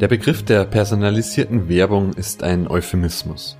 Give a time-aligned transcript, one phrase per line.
[0.00, 3.58] Der Begriff der personalisierten Werbung ist ein Euphemismus.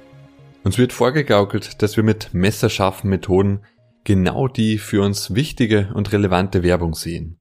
[0.64, 3.60] Uns wird vorgegaukelt, dass wir mit messerscharfen Methoden
[4.04, 7.38] genau die für uns wichtige und relevante Werbung sehen.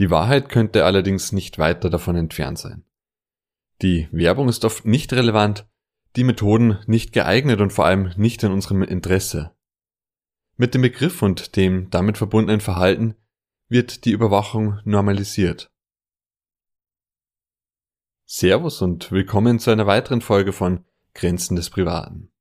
[0.00, 2.84] Die Wahrheit könnte allerdings nicht weiter davon entfernt sein.
[3.80, 5.68] Die Werbung ist oft nicht relevant,
[6.16, 9.54] die Methoden nicht geeignet und vor allem nicht in unserem Interesse.
[10.56, 13.14] Mit dem Begriff und dem damit verbundenen Verhalten
[13.68, 15.70] wird die Überwachung normalisiert.
[18.28, 22.32] Servus und willkommen zu einer weiteren Folge von Grenzen des Privaten.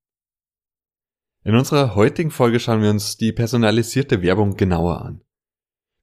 [1.43, 5.21] In unserer heutigen Folge schauen wir uns die personalisierte Werbung genauer an.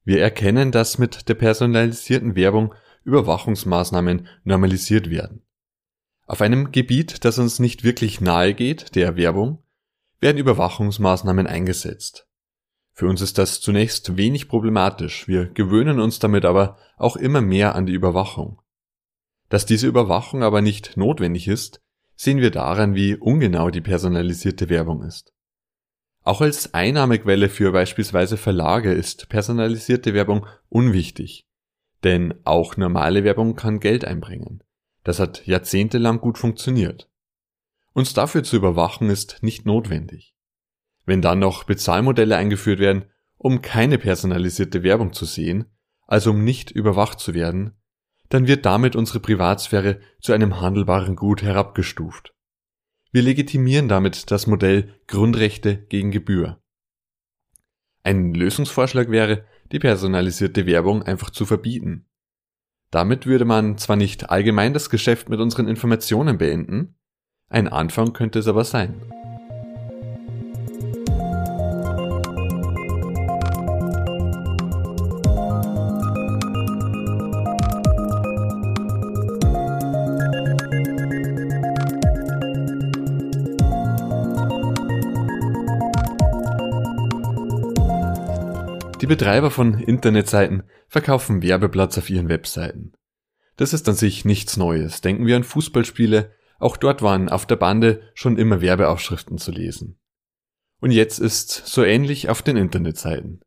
[0.05, 2.73] Wir erkennen, dass mit der personalisierten Werbung
[3.03, 5.45] Überwachungsmaßnahmen normalisiert werden.
[6.27, 9.61] Auf einem Gebiet, das uns nicht wirklich nahe geht, der Werbung,
[10.21, 12.29] werden Überwachungsmaßnahmen eingesetzt.
[12.93, 17.75] Für uns ist das zunächst wenig problematisch, wir gewöhnen uns damit aber auch immer mehr
[17.75, 18.62] an die Überwachung.
[19.49, 21.81] Dass diese Überwachung aber nicht notwendig ist,
[22.15, 25.33] sehen wir daran, wie ungenau die personalisierte Werbung ist.
[26.23, 31.45] Auch als Einnahmequelle für beispielsweise Verlage ist personalisierte Werbung unwichtig.
[32.03, 34.63] Denn auch normale Werbung kann Geld einbringen.
[35.03, 37.09] Das hat jahrzehntelang gut funktioniert.
[37.93, 40.33] Uns dafür zu überwachen ist nicht notwendig.
[41.05, 43.05] Wenn dann noch Bezahlmodelle eingeführt werden,
[43.37, 45.65] um keine personalisierte Werbung zu sehen,
[46.07, 47.73] also um nicht überwacht zu werden,
[48.33, 52.33] dann wird damit unsere Privatsphäre zu einem handelbaren Gut herabgestuft.
[53.11, 56.59] Wir legitimieren damit das Modell Grundrechte gegen Gebühr.
[58.01, 62.07] Ein Lösungsvorschlag wäre, die personalisierte Werbung einfach zu verbieten.
[62.89, 66.95] Damit würde man zwar nicht allgemein das Geschäft mit unseren Informationen beenden,
[67.49, 69.12] ein Anfang könnte es aber sein.
[89.03, 92.93] Die Betreiber von Internetseiten verkaufen Werbeplatz auf ihren Webseiten.
[93.57, 95.01] Das ist an sich nichts Neues.
[95.01, 99.99] Denken wir an Fußballspiele, auch dort waren auf der Bande schon immer Werbeaufschriften zu lesen.
[100.79, 103.41] Und jetzt ist so ähnlich auf den Internetseiten.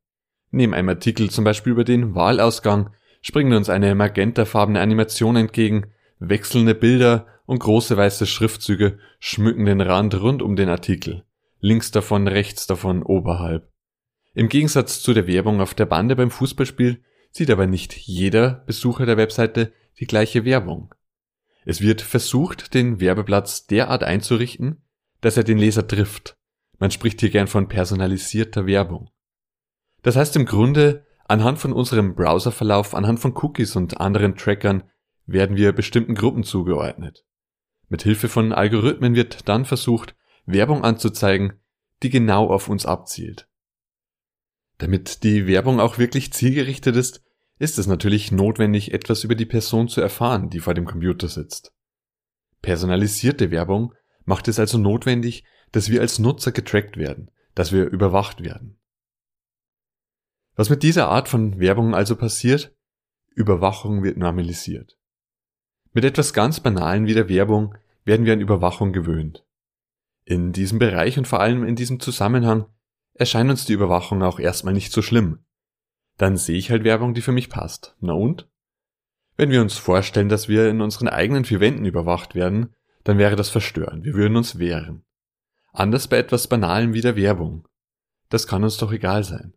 [0.51, 2.91] Neben einem Artikel zum Beispiel über den Wahlausgang
[3.23, 5.87] springen uns eine magentafarbene Animation entgegen,
[6.19, 11.25] wechselnde Bilder und große weiße Schriftzüge schmücken den Rand rund um den Artikel.
[11.61, 13.73] Links davon, rechts davon, oberhalb.
[14.37, 19.07] Im Gegensatz zu der Werbung auf der Bande beim Fußballspiel sieht aber nicht jeder Besucher
[19.07, 20.95] der Webseite die gleiche Werbung.
[21.65, 24.85] Es wird versucht, den Werbeplatz derart einzurichten,
[25.23, 26.37] dass er den Leser trifft.
[26.79, 29.09] Man spricht hier gern von personalisierter Werbung.
[30.03, 34.83] Das heißt im Grunde, anhand von unserem Browserverlauf, anhand von Cookies und anderen Trackern
[35.25, 37.25] werden wir bestimmten Gruppen zugeordnet.
[37.89, 40.15] Mit Hilfe von Algorithmen wird dann versucht,
[40.45, 41.55] Werbung anzuzeigen,
[42.03, 43.49] die genau auf uns abzielt.
[44.79, 47.23] Damit die Werbung auch wirklich zielgerichtet ist,
[47.59, 51.73] ist es natürlich notwendig, etwas über die Person zu erfahren, die vor dem Computer sitzt.
[52.61, 53.95] Personalisierte Werbung
[54.25, 58.79] macht es also notwendig, dass wir als Nutzer getrackt werden, dass wir überwacht werden.
[60.55, 62.75] Was mit dieser Art von Werbung also passiert?
[63.35, 64.99] Überwachung wird normalisiert.
[65.93, 69.45] Mit etwas ganz Banalen wie der Werbung werden wir an Überwachung gewöhnt.
[70.25, 72.67] In diesem Bereich und vor allem in diesem Zusammenhang
[73.19, 75.45] erscheint uns die Überwachung auch erstmal nicht so schlimm.
[76.17, 77.97] Dann sehe ich halt Werbung, die für mich passt.
[78.01, 78.49] Na und?
[79.37, 83.37] Wenn wir uns vorstellen, dass wir in unseren eigenen vier Wänden überwacht werden, dann wäre
[83.37, 84.05] das verstörend.
[84.05, 85.05] Wir würden uns wehren.
[85.73, 87.69] Anders bei etwas Banalem wie der Werbung.
[88.31, 89.53] Das kann uns doch egal sein.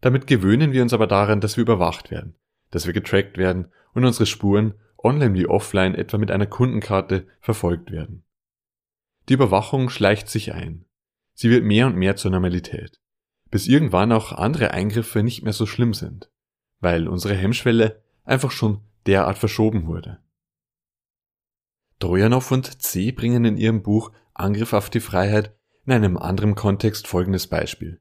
[0.00, 2.36] Damit gewöhnen wir uns aber daran, dass wir überwacht werden,
[2.70, 7.90] dass wir getrackt werden und unsere Spuren, online wie offline, etwa mit einer Kundenkarte, verfolgt
[7.90, 8.24] werden.
[9.28, 10.84] Die Überwachung schleicht sich ein.
[11.40, 13.00] Sie wird mehr und mehr zur Normalität,
[13.48, 16.32] bis irgendwann auch andere Eingriffe nicht mehr so schlimm sind,
[16.80, 20.18] weil unsere Hemmschwelle einfach schon derart verschoben wurde.
[22.00, 23.12] Trojanow und C.
[23.12, 25.56] bringen in ihrem Buch Angriff auf die Freiheit
[25.86, 28.00] in einem anderen Kontext folgendes Beispiel.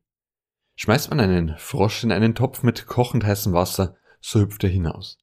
[0.76, 5.20] Schmeißt man einen Frosch in einen Topf mit kochend heißem Wasser, so hüpft er hinaus.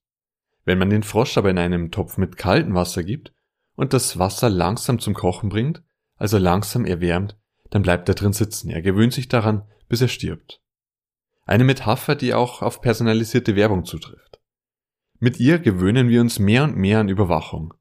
[0.64, 3.34] Wenn man den Frosch aber in einem Topf mit kaltem Wasser gibt
[3.74, 5.82] und das Wasser langsam zum Kochen bringt,
[6.14, 7.36] also langsam erwärmt,
[7.74, 8.70] dann bleibt er drin sitzen.
[8.70, 10.62] Er gewöhnt sich daran, bis er stirbt.
[11.44, 14.40] Eine Metapher, die auch auf personalisierte Werbung zutrifft.
[15.18, 17.74] Mit ihr gewöhnen wir uns mehr und mehr an Überwachung.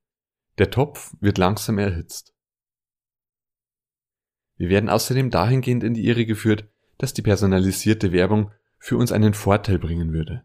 [0.57, 2.33] Der Topf wird langsam erhitzt.
[4.55, 6.67] Wir werden außerdem dahingehend in die Irre geführt,
[6.97, 8.49] dass die personalisierte Werbung
[8.79, 10.43] für uns einen Vorteil bringen würde.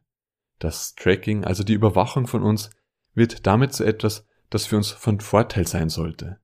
[0.59, 2.69] Das Tracking, also die Überwachung von uns,
[3.15, 6.39] wird damit zu etwas, das für uns von Vorteil sein sollte.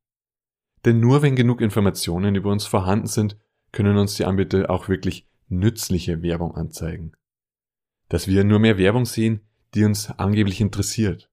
[0.84, 3.38] Denn nur wenn genug Informationen über uns vorhanden sind,
[3.72, 7.12] können uns die Anbieter auch wirklich nützliche Werbung anzeigen.
[8.08, 9.40] Dass wir nur mehr Werbung sehen,
[9.74, 11.30] die uns angeblich interessiert.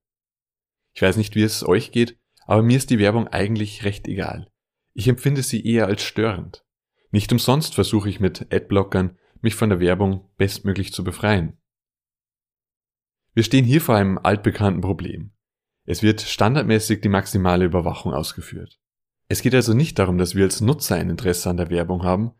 [0.94, 4.50] Ich weiß nicht, wie es euch geht, aber mir ist die Werbung eigentlich recht egal.
[4.94, 6.64] Ich empfinde sie eher als störend.
[7.10, 11.58] Nicht umsonst versuche ich mit Adblockern, mich von der Werbung bestmöglich zu befreien.
[13.34, 15.32] Wir stehen hier vor einem altbekannten Problem.
[15.84, 18.81] Es wird standardmäßig die maximale Überwachung ausgeführt.
[19.32, 22.32] Es geht also nicht darum, dass wir als Nutzer ein Interesse an der Werbung haben,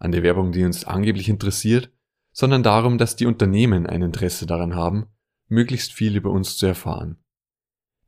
[0.00, 1.92] an der Werbung, die uns angeblich interessiert,
[2.32, 5.06] sondern darum, dass die Unternehmen ein Interesse daran haben,
[5.46, 7.22] möglichst viel über uns zu erfahren.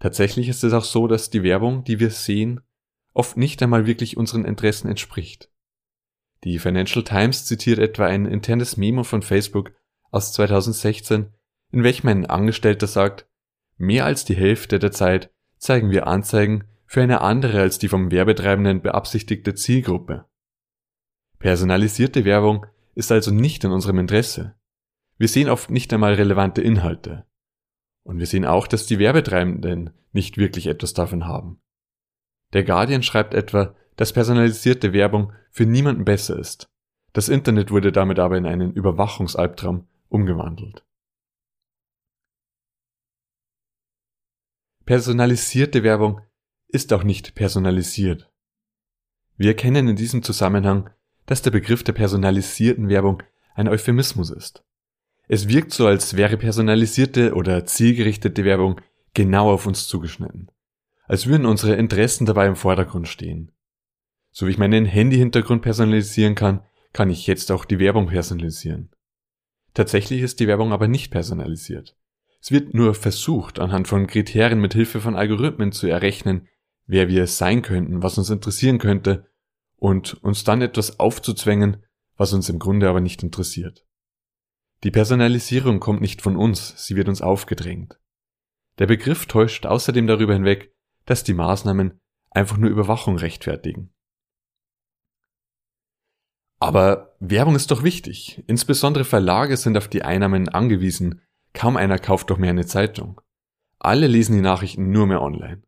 [0.01, 2.63] Tatsächlich ist es auch so, dass die Werbung, die wir sehen,
[3.13, 5.49] oft nicht einmal wirklich unseren Interessen entspricht.
[6.43, 9.71] Die Financial Times zitiert etwa ein internes Memo von Facebook
[10.11, 11.33] aus 2016,
[11.71, 13.25] in welchem ein Angestellter sagt,
[13.77, 18.11] mehr als die Hälfte der Zeit zeigen wir Anzeigen für eine andere als die vom
[18.11, 20.27] Werbetreibenden beabsichtigte Zielgruppe.
[21.39, 24.57] Personalisierte Werbung ist also nicht in unserem Interesse.
[25.17, 27.25] Wir sehen oft nicht einmal relevante Inhalte.
[28.03, 31.63] Und wir sehen auch, dass die Werbetreibenden nicht wirklich etwas davon haben.
[32.53, 36.71] Der Guardian schreibt etwa, dass personalisierte Werbung für niemanden besser ist.
[37.15, 40.85] Das Internet wurde damit aber in einen Überwachungsalbtraum umgewandelt.
[44.85, 46.21] Personalisierte Werbung
[46.73, 48.31] ist auch nicht personalisiert.
[49.37, 50.91] Wir erkennen in diesem Zusammenhang,
[51.27, 53.23] dass der Begriff der personalisierten Werbung
[53.55, 54.65] ein Euphemismus ist.
[55.29, 58.81] Es wirkt so, als wäre personalisierte oder zielgerichtete Werbung
[59.15, 60.51] genau auf uns zugeschnitten.
[61.07, 63.53] Als würden unsere Interessen dabei im Vordergrund stehen.
[64.31, 68.91] So wie ich meinen Handy-Hintergrund personalisieren kann, kann ich jetzt auch die Werbung personalisieren.
[69.75, 71.97] Tatsächlich ist die Werbung aber nicht personalisiert.
[72.41, 76.49] Es wird nur versucht, anhand von Kriterien mit Hilfe von Algorithmen zu errechnen,
[76.87, 79.27] wer wir sein könnten, was uns interessieren könnte,
[79.77, 81.85] und uns dann etwas aufzuzwängen,
[82.17, 83.85] was uns im Grunde aber nicht interessiert.
[84.85, 87.99] Die Personalisierung kommt nicht von uns, sie wird uns aufgedrängt.
[88.79, 90.75] Der Begriff täuscht außerdem darüber hinweg,
[91.05, 92.01] dass die Maßnahmen
[92.31, 93.93] einfach nur Überwachung rechtfertigen.
[96.61, 98.45] Aber Werbung ist doch wichtig.
[98.47, 101.21] Insbesondere Verlage sind auf die Einnahmen angewiesen,
[101.55, 103.21] Kaum einer kauft doch mehr eine Zeitung.
[103.79, 105.63] Alle lesen die Nachrichten nur mehr online.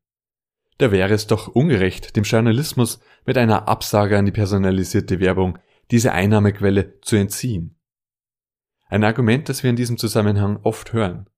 [0.78, 5.58] Da wäre es doch ungerecht, dem Journalismus mit einer Absage an die personalisierte Werbung
[5.90, 7.76] diese Einnahmequelle zu entziehen.
[8.86, 11.28] Ein Argument, das wir in diesem Zusammenhang oft hören.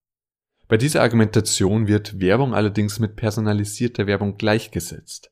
[0.69, 5.31] Bei dieser Argumentation wird Werbung allerdings mit personalisierter Werbung gleichgesetzt.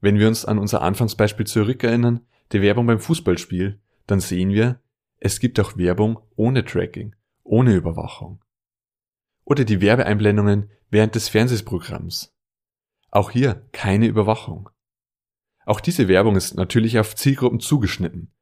[0.00, 2.20] Wenn wir uns an unser Anfangsbeispiel zurückerinnern,
[2.52, 4.80] der Werbung beim Fußballspiel, dann sehen wir,
[5.18, 7.14] es gibt auch Werbung ohne Tracking
[7.48, 8.44] ohne Überwachung.
[9.44, 12.34] Oder die Werbeeinblendungen während des Fernsehprogramms.
[13.10, 14.70] Auch hier keine Überwachung.
[15.64, 18.32] Auch diese Werbung ist natürlich auf Zielgruppen zugeschnitten.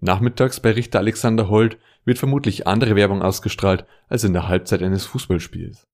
[0.00, 5.06] Nachmittags bei Richter Alexander Holt wird vermutlich andere Werbung ausgestrahlt als in der Halbzeit eines
[5.06, 5.86] Fußballspiels.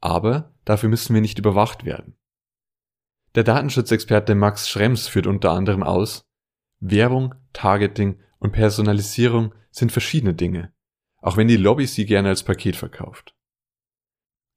[0.00, 2.16] Aber dafür müssen wir nicht überwacht werden.
[3.34, 6.24] Der Datenschutzexperte Max Schrems führt unter anderem aus,
[6.78, 10.72] Werbung, Targeting und Personalisierung sind verschiedene Dinge,
[11.16, 13.34] auch wenn die Lobby sie gerne als Paket verkauft.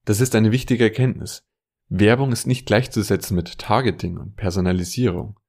[0.05, 1.46] Das ist eine wichtige Erkenntnis.
[1.89, 5.39] Werbung ist nicht gleichzusetzen mit Targeting und Personalisierung.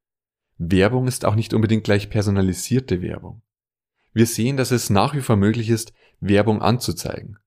[0.57, 3.42] Werbung ist auch nicht unbedingt gleich personalisierte Werbung.
[4.12, 7.38] Wir sehen, dass es nach wie vor möglich ist, Werbung anzuzeigen.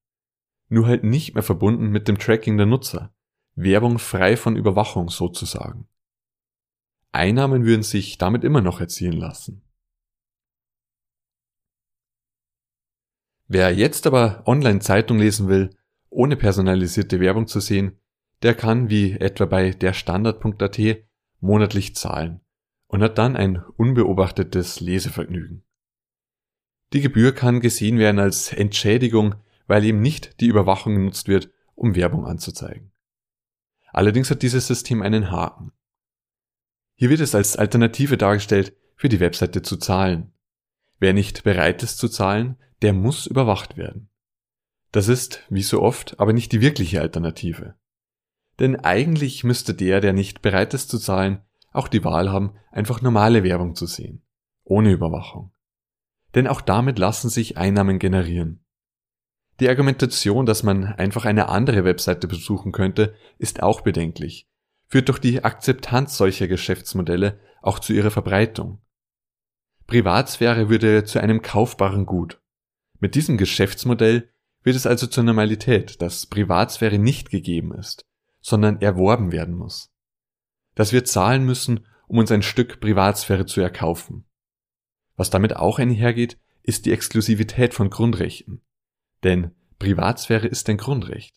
[0.68, 3.14] Nur halt nicht mehr verbunden mit dem Tracking der Nutzer.
[3.56, 5.88] Werbung frei von Überwachung sozusagen.
[7.12, 9.62] Einnahmen würden sich damit immer noch erzielen lassen.
[13.48, 15.76] Wer jetzt aber online Zeitung lesen will,
[16.10, 18.01] ohne personalisierte Werbung zu sehen,
[18.44, 20.80] der kann wie etwa bei derstandard.at
[21.40, 22.42] monatlich zahlen
[22.88, 25.64] und hat dann ein unbeobachtetes Lesevergnügen.
[26.94, 29.36] Die Gebühr kann gesehen werden als Entschädigung,
[29.68, 32.92] weil eben nicht die Überwachung genutzt wird, um Werbung anzuzeigen.
[33.94, 35.72] Allerdings hat dieses System einen Haken.
[36.96, 40.34] Hier wird es als Alternative dargestellt, für die Webseite zu zahlen.
[41.00, 44.10] Wer nicht bereit ist zu zahlen, der muss überwacht werden.
[44.92, 47.76] Das ist, wie so oft, aber nicht die wirkliche Alternative.
[48.62, 51.42] Denn eigentlich müsste der, der nicht bereit ist zu zahlen,
[51.72, 54.22] auch die Wahl haben, einfach normale Werbung zu sehen,
[54.64, 55.52] ohne Überwachung.
[56.36, 58.64] Denn auch damit lassen sich Einnahmen generieren.
[59.60, 64.48] Die Argumentation, dass man einfach eine andere Webseite besuchen könnte, ist auch bedenklich,
[64.86, 68.80] führt doch die Akzeptanz solcher Geschäftsmodelle auch zu ihrer Verbreitung.
[69.88, 72.40] Privatsphäre würde zu einem kaufbaren Gut.
[73.00, 74.30] Mit diesem Geschäftsmodell
[74.62, 78.06] wird es also zur Normalität, dass Privatsphäre nicht gegeben ist,
[78.42, 79.92] sondern erworben werden muss.
[80.76, 84.26] Dass wir zahlen müssen, um uns ein Stück Privatsphäre zu erkaufen.
[85.16, 88.62] Was damit auch einhergeht, ist die Exklusivität von Grundrechten.
[89.24, 91.36] Denn Privatsphäre ist ein Grundrecht.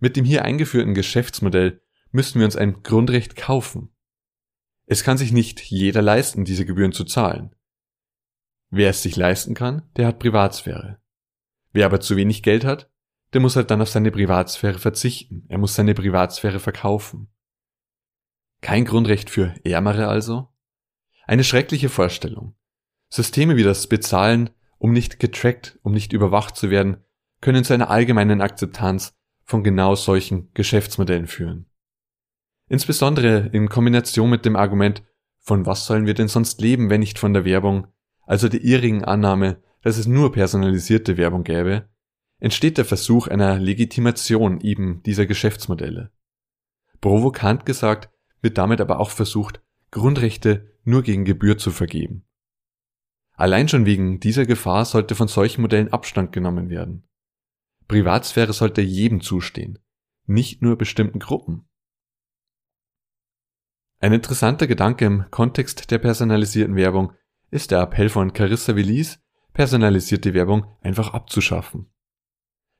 [0.00, 3.90] Mit dem hier eingeführten Geschäftsmodell müssen wir uns ein Grundrecht kaufen.
[4.86, 7.54] Es kann sich nicht jeder leisten, diese Gebühren zu zahlen.
[8.70, 11.00] Wer es sich leisten kann, der hat Privatsphäre.
[11.72, 12.90] Wer aber zu wenig Geld hat,
[13.32, 15.44] der muss halt dann auf seine Privatsphäre verzichten.
[15.48, 17.28] Er muss seine Privatsphäre verkaufen.
[18.60, 20.48] Kein Grundrecht für Ärmere also?
[21.26, 22.54] Eine schreckliche Vorstellung.
[23.10, 27.04] Systeme wie das Bezahlen, um nicht getrackt, um nicht überwacht zu werden,
[27.40, 31.66] können zu einer allgemeinen Akzeptanz von genau solchen Geschäftsmodellen führen.
[32.68, 35.02] Insbesondere in Kombination mit dem Argument,
[35.38, 37.86] von was sollen wir denn sonst leben, wenn nicht von der Werbung,
[38.26, 41.88] also der irrigen Annahme, dass es nur personalisierte Werbung gäbe,
[42.38, 46.12] entsteht der Versuch einer Legitimation eben dieser Geschäftsmodelle.
[47.00, 52.24] Provokant gesagt wird damit aber auch versucht, Grundrechte nur gegen Gebühr zu vergeben.
[53.32, 57.08] Allein schon wegen dieser Gefahr sollte von solchen Modellen Abstand genommen werden.
[57.86, 59.78] Privatsphäre sollte jedem zustehen,
[60.26, 61.68] nicht nur bestimmten Gruppen.
[64.00, 67.12] Ein interessanter Gedanke im Kontext der personalisierten Werbung
[67.50, 69.20] ist der Appell von Carissa Willis,
[69.54, 71.90] personalisierte Werbung einfach abzuschaffen.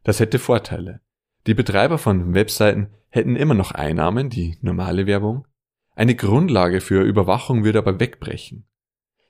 [0.04, 1.00] Das hätte Vorteile.
[1.46, 5.46] Die Betreiber von Webseiten hätten immer noch Einnahmen, die normale Werbung.
[5.94, 8.66] Eine Grundlage für Überwachung würde aber wegbrechen.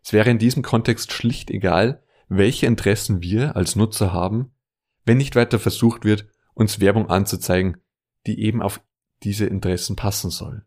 [0.03, 4.53] Es wäre in diesem Kontext schlicht egal, welche Interessen wir als Nutzer haben,
[5.05, 7.79] wenn nicht weiter versucht wird, uns Werbung anzuzeigen,
[8.27, 8.83] die eben auf
[9.23, 10.65] diese Interessen passen soll.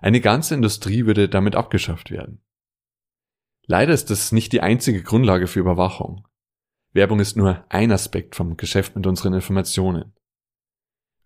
[0.00, 2.42] Eine ganze Industrie würde damit abgeschafft werden.
[3.66, 6.26] Leider ist das nicht die einzige Grundlage für Überwachung.
[6.92, 10.12] Werbung ist nur ein Aspekt vom Geschäft mit unseren Informationen.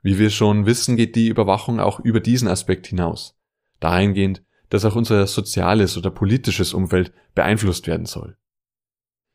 [0.02, 3.36] Wie wir schon wissen, geht die Überwachung auch über diesen Aspekt hinaus,
[3.80, 8.36] dahingehend, dass auch unser soziales oder politisches Umfeld beeinflusst werden soll.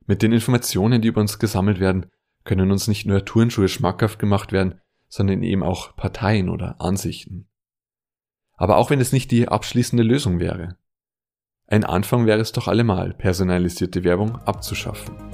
[0.08, 2.08] Mit den Informationen, die über uns gesammelt werden,
[2.44, 7.48] können uns nicht nur Turnschuhe schmackhaft gemacht werden, sondern eben auch Parteien oder Ansichten.
[8.56, 10.78] Aber auch wenn es nicht die abschließende Lösung wäre.
[11.68, 15.31] Ein Anfang wäre es doch allemal, personalisierte Werbung abzuschaffen.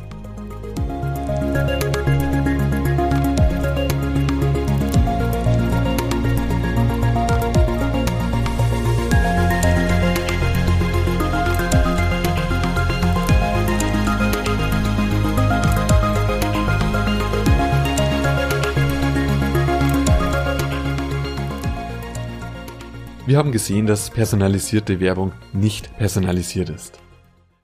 [23.28, 26.98] Wir haben gesehen, dass personalisierte Werbung nicht personalisiert ist.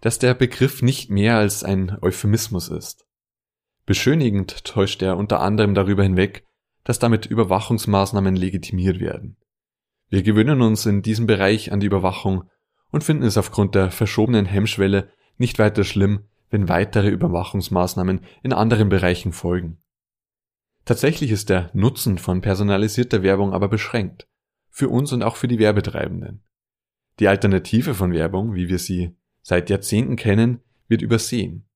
[0.02, 3.06] Dass der Begriff nicht mehr als ein Euphemismus ist.
[3.86, 6.46] Beschönigend täuscht er unter anderem darüber hinweg,
[6.84, 9.38] dass damit Überwachungsmaßnahmen legitimiert werden.
[10.10, 12.50] Wir gewöhnen uns in diesem Bereich an die Überwachung
[12.92, 18.90] und finden es aufgrund der verschobenen Hemmschwelle nicht weiter schlimm, wenn weitere Überwachungsmaßnahmen in anderen
[18.90, 19.78] Bereichen folgen.
[20.84, 24.28] Tatsächlich ist der Nutzen von personalisierter Werbung aber beschränkt
[24.74, 26.44] für uns und auch für die Werbetreibenden.
[27.20, 31.70] Die Alternative von Werbung, wie wir sie seit Jahrzehnten kennen, wird übersehen.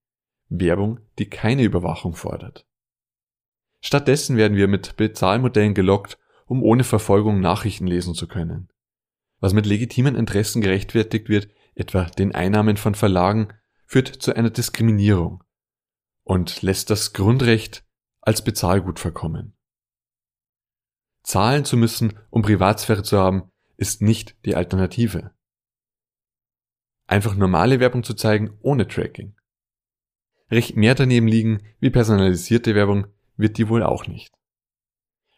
[0.50, 2.66] Werbung, die keine Überwachung fordert.
[3.82, 8.70] Stattdessen werden wir mit Bezahlmodellen gelockt, um ohne Verfolgung Nachrichten lesen zu können.
[9.40, 13.50] Was mit legitimen Interessen gerechtfertigt wird, etwa den Einnahmen von Verlagen,
[13.86, 15.44] führt zu einer Diskriminierung
[16.24, 17.86] und lässt das Grundrecht
[18.22, 19.57] als Bezahlgut verkommen.
[21.28, 25.32] Zahlen zu müssen, um Privatsphäre zu haben, ist nicht die Alternative.
[27.06, 29.36] Einfach normale Werbung zu zeigen ohne Tracking.
[30.50, 34.34] Recht mehr daneben liegen wie personalisierte Werbung wird die wohl auch nicht.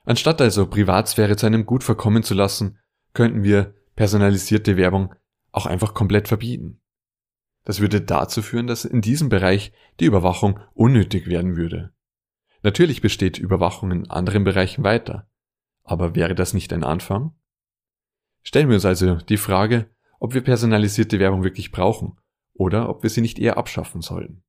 [0.06, 2.78] Anstatt also Privatsphäre zu einem Gut verkommen zu lassen,
[3.14, 5.16] könnten wir personalisierte Werbung
[5.52, 6.82] auch einfach komplett verbieten.
[7.64, 11.92] Das würde dazu führen, dass in diesem Bereich die Überwachung unnötig werden würde.
[12.62, 15.29] Natürlich besteht Überwachung in anderen Bereichen weiter.
[15.90, 17.34] Aber wäre das nicht ein Anfang?
[18.44, 22.20] Stellen wir uns also die Frage, ob wir personalisierte Werbung wirklich brauchen
[22.54, 24.44] oder ob wir sie nicht eher abschaffen sollten.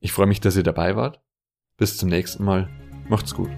[0.00, 1.22] Ich freue mich, dass ihr dabei wart.
[1.76, 2.68] Bis zum nächsten Mal.
[3.08, 3.50] Macht's gut.